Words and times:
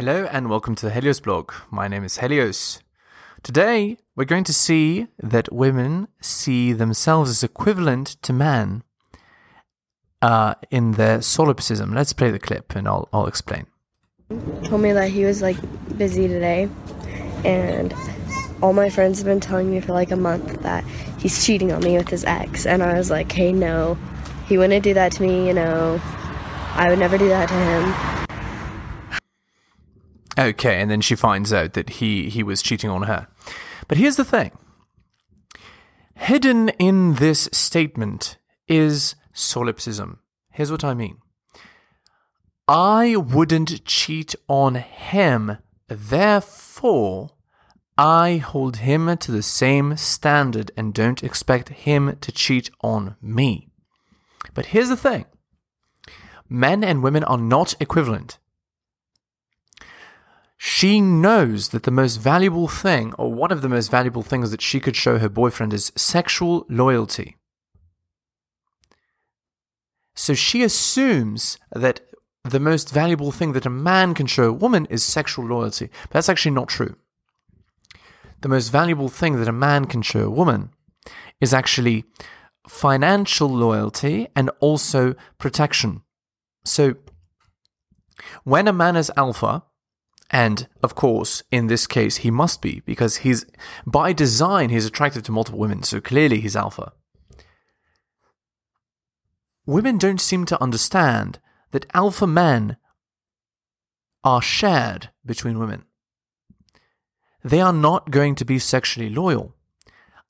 Hello 0.00 0.26
and 0.32 0.48
welcome 0.48 0.74
to 0.76 0.86
the 0.86 0.92
Helios 0.92 1.20
blog. 1.20 1.52
My 1.70 1.86
name 1.86 2.04
is 2.04 2.20
Helios. 2.20 2.80
Today 3.42 3.98
we're 4.16 4.24
going 4.24 4.44
to 4.44 4.54
see 4.54 5.08
that 5.18 5.52
women 5.52 6.08
see 6.22 6.72
themselves 6.72 7.28
as 7.28 7.42
equivalent 7.42 8.16
to 8.22 8.32
man 8.32 8.82
uh, 10.22 10.54
in 10.70 10.92
their 10.92 11.20
solipsism. 11.20 11.92
Let's 11.92 12.14
play 12.14 12.30
the 12.30 12.38
clip 12.38 12.74
and 12.74 12.88
I'll, 12.88 13.10
I'll 13.12 13.26
explain. 13.26 13.66
told 14.64 14.80
me 14.80 14.92
that 14.92 15.10
he 15.10 15.26
was 15.26 15.42
like 15.42 15.58
busy 15.98 16.28
today 16.28 16.70
and 17.44 17.94
all 18.62 18.72
my 18.72 18.88
friends 18.88 19.18
have 19.18 19.26
been 19.26 19.38
telling 19.38 19.70
me 19.70 19.82
for 19.82 19.92
like 19.92 20.12
a 20.12 20.16
month 20.16 20.62
that 20.62 20.82
he's 21.18 21.44
cheating 21.44 21.72
on 21.72 21.82
me 21.82 21.98
with 21.98 22.08
his 22.08 22.24
ex 22.24 22.64
and 22.64 22.82
I 22.82 22.94
was 22.94 23.10
like, 23.10 23.30
"Hey, 23.30 23.52
no. 23.52 23.98
He 24.46 24.56
wouldn't 24.56 24.82
do 24.82 24.94
that 24.94 25.12
to 25.12 25.22
me, 25.22 25.46
you 25.46 25.52
know. 25.52 26.00
I 26.72 26.88
would 26.88 26.98
never 26.98 27.18
do 27.18 27.28
that 27.28 27.50
to 27.50 27.54
him." 27.54 28.19
Okay, 30.40 30.80
and 30.80 30.90
then 30.90 31.02
she 31.02 31.14
finds 31.14 31.52
out 31.52 31.74
that 31.74 31.90
he, 31.90 32.30
he 32.30 32.42
was 32.42 32.62
cheating 32.62 32.88
on 32.88 33.02
her. 33.02 33.28
But 33.88 33.98
here's 33.98 34.16
the 34.16 34.24
thing 34.24 34.52
hidden 36.14 36.70
in 36.70 37.14
this 37.14 37.48
statement 37.52 38.38
is 38.66 39.16
solipsism. 39.34 40.20
Here's 40.50 40.72
what 40.72 40.84
I 40.84 40.94
mean 40.94 41.18
I 42.66 43.16
wouldn't 43.16 43.84
cheat 43.84 44.34
on 44.48 44.76
him, 44.76 45.58
therefore, 45.88 47.30
I 47.98 48.38
hold 48.38 48.78
him 48.78 49.14
to 49.18 49.32
the 49.32 49.42
same 49.42 49.98
standard 49.98 50.70
and 50.74 50.94
don't 50.94 51.22
expect 51.22 51.68
him 51.68 52.16
to 52.18 52.32
cheat 52.32 52.70
on 52.80 53.16
me. 53.20 53.68
But 54.54 54.66
here's 54.66 54.88
the 54.88 54.96
thing 54.96 55.26
men 56.48 56.82
and 56.82 57.02
women 57.02 57.24
are 57.24 57.36
not 57.36 57.74
equivalent. 57.78 58.38
She 60.80 60.98
knows 61.02 61.68
that 61.68 61.82
the 61.82 61.90
most 61.90 62.16
valuable 62.16 62.66
thing, 62.66 63.12
or 63.18 63.30
one 63.30 63.52
of 63.52 63.60
the 63.60 63.68
most 63.68 63.90
valuable 63.90 64.22
things 64.22 64.50
that 64.50 64.62
she 64.62 64.80
could 64.80 64.96
show 64.96 65.18
her 65.18 65.28
boyfriend, 65.28 65.74
is 65.74 65.92
sexual 65.94 66.64
loyalty. 66.70 67.36
So 70.14 70.32
she 70.32 70.62
assumes 70.62 71.58
that 71.70 72.00
the 72.44 72.58
most 72.58 72.94
valuable 72.94 73.30
thing 73.30 73.52
that 73.52 73.66
a 73.66 73.76
man 73.90 74.14
can 74.14 74.24
show 74.24 74.44
a 74.44 74.54
woman 74.54 74.86
is 74.88 75.04
sexual 75.04 75.44
loyalty. 75.44 75.90
But 76.04 76.12
that's 76.12 76.30
actually 76.30 76.52
not 76.52 76.68
true. 76.68 76.96
The 78.40 78.48
most 78.48 78.70
valuable 78.70 79.10
thing 79.10 79.36
that 79.36 79.48
a 79.48 79.52
man 79.52 79.84
can 79.84 80.00
show 80.00 80.24
a 80.24 80.30
woman 80.30 80.70
is 81.42 81.52
actually 81.52 82.04
financial 82.66 83.50
loyalty 83.50 84.28
and 84.34 84.50
also 84.60 85.14
protection. 85.36 86.00
So 86.64 86.94
when 88.44 88.66
a 88.66 88.72
man 88.72 88.96
is 88.96 89.12
alpha, 89.14 89.64
and 90.30 90.68
of 90.82 90.94
course, 90.94 91.42
in 91.50 91.66
this 91.66 91.86
case, 91.86 92.18
he 92.18 92.30
must 92.30 92.62
be 92.62 92.82
because 92.86 93.18
he's 93.18 93.44
by 93.84 94.12
design 94.12 94.70
he's 94.70 94.86
attracted 94.86 95.24
to 95.24 95.32
multiple 95.32 95.58
women, 95.58 95.82
so 95.82 96.00
clearly 96.00 96.40
he's 96.40 96.56
alpha. 96.56 96.92
Women 99.66 99.98
don't 99.98 100.20
seem 100.20 100.44
to 100.46 100.62
understand 100.62 101.40
that 101.72 101.86
alpha 101.94 102.26
men 102.26 102.76
are 104.22 104.42
shared 104.42 105.10
between 105.24 105.58
women. 105.58 105.84
They 107.42 107.60
are 107.60 107.72
not 107.72 108.10
going 108.10 108.34
to 108.36 108.44
be 108.44 108.58
sexually 108.58 109.08
loyal. 109.08 109.54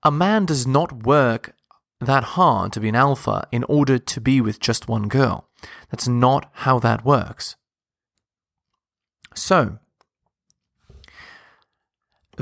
A 0.02 0.10
man 0.10 0.46
does 0.46 0.66
not 0.66 1.04
work 1.04 1.54
that 2.00 2.24
hard 2.24 2.72
to 2.72 2.80
be 2.80 2.88
an 2.88 2.94
alpha 2.94 3.46
in 3.52 3.64
order 3.64 3.98
to 3.98 4.20
be 4.20 4.40
with 4.40 4.60
just 4.60 4.88
one 4.88 5.08
girl. 5.08 5.48
That's 5.90 6.08
not 6.08 6.50
how 6.52 6.78
that 6.78 7.04
works. 7.04 7.56
So, 9.34 9.78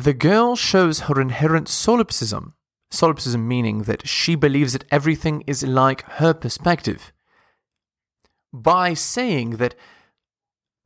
the 0.05 0.15
girl 0.15 0.57
shows 0.57 1.01
her 1.01 1.21
inherent 1.21 1.69
solipsism, 1.69 2.55
solipsism 2.91 3.47
meaning 3.47 3.83
that 3.83 4.07
she 4.07 4.35
believes 4.35 4.73
that 4.73 4.85
everything 4.91 5.43
is 5.47 5.63
like 5.63 6.03
her 6.03 6.33
perspective, 6.33 7.13
by 8.53 8.95
saying 8.95 9.57
that 9.57 9.75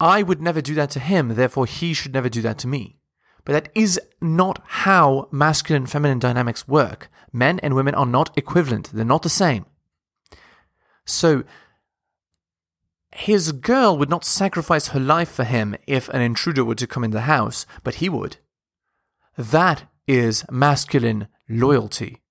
I 0.01 0.23
would 0.23 0.43
never 0.43 0.61
do 0.61 0.75
that 0.75 0.91
to 0.91 1.01
him, 1.01 1.35
therefore 1.35 1.67
he 1.67 1.95
should 1.95 2.13
never 2.13 2.29
do 2.29 2.43
that 2.43 2.59
to 2.59 2.69
me. 2.69 2.99
But 3.45 3.53
that 3.53 3.69
is 3.75 4.01
not 4.21 4.63
how 4.67 5.29
masculine 5.31 5.83
and 5.83 5.91
feminine 5.91 6.19
dynamics 6.19 6.67
work. 6.69 7.11
Men 7.33 7.59
and 7.61 7.75
women 7.75 7.95
are 7.95 8.07
not 8.07 8.37
equivalent, 8.37 8.91
they're 8.93 9.05
not 9.05 9.23
the 9.23 9.29
same. 9.29 9.67
So, 11.05 11.45
his 13.15 13.53
girl 13.53 13.99
would 13.99 14.09
not 14.09 14.25
sacrifice 14.25 14.89
her 14.89 15.01
life 15.01 15.31
for 15.31 15.45
him 15.45 15.77
if 15.87 16.09
an 16.09 16.23
intruder 16.23 16.65
were 16.65 16.75
to 16.77 16.87
come 16.87 17.05
in 17.05 17.11
the 17.11 17.23
house, 17.23 17.67
but 17.83 17.97
he 17.97 18.09
would. 18.09 18.39
That 19.37 19.85
is 20.07 20.45
masculine 20.51 21.29
loyalty, 21.49 22.23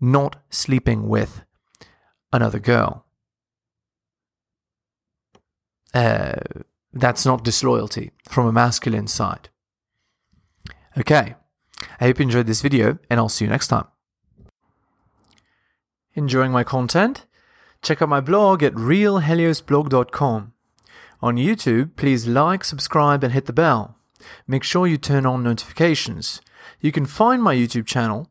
not 0.00 0.36
sleeping 0.50 1.08
with 1.08 1.42
another 2.32 2.58
girl. 2.58 3.06
Uh, 5.94 6.36
that's 6.92 7.24
not 7.24 7.44
disloyalty 7.44 8.12
from 8.28 8.46
a 8.46 8.52
masculine 8.52 9.06
side. 9.06 9.48
Okay, 10.96 11.34
I 12.00 12.06
hope 12.06 12.18
you 12.18 12.24
enjoyed 12.24 12.46
this 12.46 12.62
video, 12.62 12.98
and 13.08 13.18
I'll 13.18 13.28
see 13.28 13.44
you 13.44 13.50
next 13.50 13.68
time. 13.68 13.86
Enjoying 16.14 16.52
my 16.52 16.64
content? 16.64 17.26
Check 17.82 18.02
out 18.02 18.08
my 18.08 18.20
blog 18.20 18.62
at 18.62 18.74
realheliosblog.com. 18.74 20.52
On 21.20 21.36
YouTube, 21.36 21.96
please 21.96 22.26
like, 22.26 22.64
subscribe, 22.64 23.22
and 23.22 23.32
hit 23.32 23.46
the 23.46 23.52
bell. 23.52 23.97
Make 24.46 24.62
sure 24.62 24.86
you 24.86 24.98
turn 24.98 25.26
on 25.26 25.42
notifications. 25.42 26.40
You 26.80 26.92
can 26.92 27.06
find 27.06 27.42
my 27.42 27.54
YouTube 27.54 27.86
channel 27.86 28.30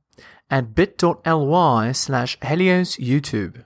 at 0.49 0.75
bit.ly 0.75 1.91
slash 1.91 2.37
heliosyoutube. 2.39 3.63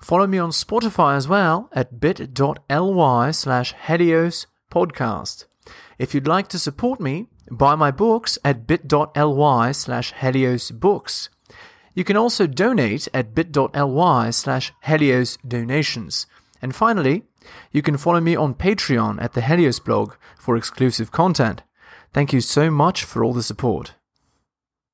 Follow 0.00 0.26
me 0.26 0.38
on 0.38 0.50
Spotify 0.50 1.16
as 1.16 1.28
well 1.28 1.68
at 1.72 2.00
bit.ly 2.00 3.30
slash 3.30 3.74
helios 3.86 4.46
podcast. 4.70 5.46
If 5.98 6.14
you'd 6.14 6.28
like 6.28 6.48
to 6.48 6.58
support 6.58 7.00
me, 7.00 7.26
buy 7.50 7.74
my 7.74 7.90
books 7.90 8.38
at 8.44 8.66
bit.ly 8.66 9.72
slash 9.72 10.12
helios 10.12 10.70
books. 10.70 11.28
You 11.94 12.04
can 12.04 12.16
also 12.16 12.46
donate 12.46 13.08
at 13.14 13.34
bit.ly 13.34 14.30
slash 14.30 14.72
helios 14.84 15.38
donations. 15.46 16.26
And 16.60 16.74
finally, 16.74 17.24
you 17.72 17.82
can 17.82 17.96
follow 17.96 18.20
me 18.20 18.36
on 18.36 18.54
Patreon 18.54 19.22
at 19.22 19.34
the 19.34 19.42
Helios 19.42 19.80
blog 19.80 20.14
for 20.38 20.56
exclusive 20.56 21.10
content. 21.12 21.62
Thank 22.12 22.32
you 22.32 22.40
so 22.40 22.70
much 22.70 23.04
for 23.04 23.22
all 23.22 23.32
the 23.32 23.42
support. 23.42 23.94